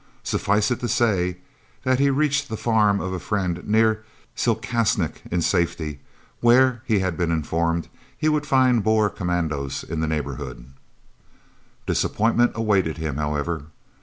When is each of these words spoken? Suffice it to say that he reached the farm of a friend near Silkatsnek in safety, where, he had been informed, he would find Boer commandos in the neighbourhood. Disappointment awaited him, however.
Suffice 0.23 0.71
it 0.71 0.79
to 0.79 0.87
say 0.87 1.37
that 1.83 1.99
he 1.99 2.09
reached 2.09 2.49
the 2.49 2.57
farm 2.57 2.99
of 2.99 3.13
a 3.13 3.19
friend 3.19 3.61
near 3.67 4.03
Silkatsnek 4.35 5.21
in 5.29 5.41
safety, 5.43 5.99
where, 6.39 6.81
he 6.87 6.97
had 6.97 7.15
been 7.15 7.29
informed, 7.29 7.87
he 8.17 8.27
would 8.27 8.47
find 8.47 8.83
Boer 8.83 9.11
commandos 9.11 9.83
in 9.83 9.99
the 9.99 10.07
neighbourhood. 10.07 10.73
Disappointment 11.85 12.53
awaited 12.55 12.97
him, 12.97 13.17
however. 13.17 13.65